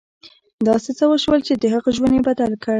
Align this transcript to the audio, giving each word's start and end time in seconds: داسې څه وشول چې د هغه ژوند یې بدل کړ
داسې 0.67 0.91
څه 0.97 1.03
وشول 1.11 1.39
چې 1.47 1.53
د 1.61 1.63
هغه 1.73 1.89
ژوند 1.97 2.13
یې 2.17 2.21
بدل 2.29 2.51
کړ 2.61 2.69